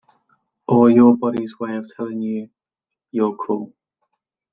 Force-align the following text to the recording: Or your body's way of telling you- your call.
Or 0.67 0.89
your 0.89 1.15
body's 1.15 1.59
way 1.59 1.75
of 1.75 1.87
telling 1.95 2.23
you- 2.23 2.49
your 3.11 3.35
call. 3.35 3.71